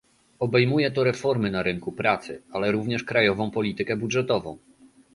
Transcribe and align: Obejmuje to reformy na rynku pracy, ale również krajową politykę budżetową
Obejmuje 0.39 0.89
to 0.91 1.03
reformy 1.07 1.51
na 1.51 1.63
rynku 1.63 1.91
pracy, 1.91 2.41
ale 2.51 2.71
również 2.71 3.03
krajową 3.03 3.51
politykę 3.51 3.97
budżetową 3.97 4.57